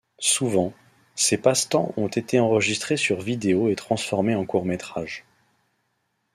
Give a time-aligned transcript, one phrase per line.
[0.17, 0.73] Souvent,
[1.13, 5.25] ces passe-temps ont été enregistrés sur vidéo et transformés en courts métrages.